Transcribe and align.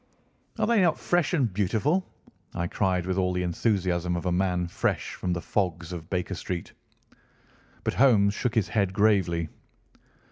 "Are 0.57 0.65
they 0.65 0.81
not 0.81 0.97
fresh 0.97 1.31
and 1.33 1.53
beautiful?" 1.53 2.03
I 2.55 2.65
cried 2.65 3.05
with 3.05 3.19
all 3.19 3.33
the 3.33 3.43
enthusiasm 3.43 4.15
of 4.15 4.25
a 4.25 4.31
man 4.31 4.65
fresh 4.67 5.13
from 5.13 5.31
the 5.33 5.41
fogs 5.43 5.93
of 5.93 6.09
Baker 6.09 6.33
Street. 6.33 6.73
But 7.83 7.93
Holmes 7.93 8.33
shook 8.33 8.55
his 8.55 8.69
head 8.69 8.93
gravely. 8.93 9.47